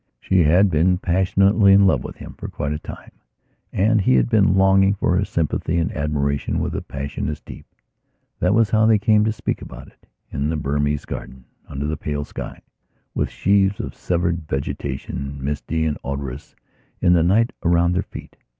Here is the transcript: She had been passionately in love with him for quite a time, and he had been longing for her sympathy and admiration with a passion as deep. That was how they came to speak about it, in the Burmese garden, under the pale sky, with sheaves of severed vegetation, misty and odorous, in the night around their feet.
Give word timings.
She 0.19 0.41
had 0.45 0.71
been 0.71 0.97
passionately 0.97 1.73
in 1.73 1.85
love 1.85 2.03
with 2.03 2.15
him 2.15 2.33
for 2.33 2.47
quite 2.47 2.73
a 2.73 2.79
time, 2.79 3.11
and 3.71 4.01
he 4.01 4.15
had 4.15 4.31
been 4.31 4.55
longing 4.55 4.95
for 4.95 5.15
her 5.15 5.23
sympathy 5.25 5.77
and 5.77 5.95
admiration 5.95 6.57
with 6.57 6.73
a 6.73 6.81
passion 6.81 7.29
as 7.29 7.39
deep. 7.39 7.67
That 8.39 8.55
was 8.55 8.71
how 8.71 8.87
they 8.87 8.97
came 8.97 9.23
to 9.25 9.31
speak 9.31 9.61
about 9.61 9.89
it, 9.89 10.07
in 10.31 10.49
the 10.49 10.57
Burmese 10.57 11.05
garden, 11.05 11.45
under 11.69 11.85
the 11.85 11.97
pale 11.97 12.25
sky, 12.25 12.61
with 13.13 13.29
sheaves 13.29 13.79
of 13.79 13.93
severed 13.93 14.47
vegetation, 14.47 15.37
misty 15.39 15.85
and 15.85 15.99
odorous, 16.03 16.55
in 16.99 17.13
the 17.13 17.21
night 17.21 17.51
around 17.61 17.91
their 17.93 18.01
feet. 18.01 18.37